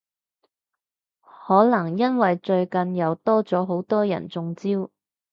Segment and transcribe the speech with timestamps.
[1.21, 4.89] 可能因為最近又多咗好多人中招？